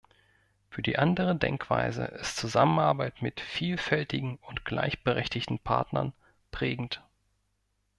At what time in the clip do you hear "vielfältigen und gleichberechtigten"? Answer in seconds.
3.39-5.59